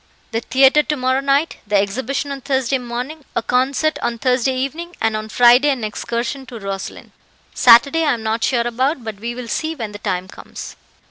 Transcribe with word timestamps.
The 0.31 0.41
theatre 0.41 0.81
to 0.81 0.97
morrow 0.97 1.19
night, 1.19 1.57
the 1.67 1.75
exhibition 1.75 2.31
on 2.31 2.41
Thursday 2.41 2.79
morning, 2.79 3.23
a 3.35 3.43
concert 3.43 3.99
on 3.99 4.17
Thursday 4.17 4.55
evening, 4.57 4.95
and 4.99 5.15
on 5.15 5.29
Friday 5.29 5.69
an 5.69 5.83
excursion 5.83 6.47
to 6.47 6.59
Roslin; 6.59 7.11
Saturday 7.53 8.03
I 8.03 8.13
am 8.15 8.23
not 8.23 8.43
sure 8.43 8.65
about, 8.65 9.03
but 9.03 9.19
we 9.19 9.35
will 9.35 9.47
see 9.47 9.75
when 9.75 9.91
the 9.91 9.99
time 9.99 10.27
comes." 10.27 10.75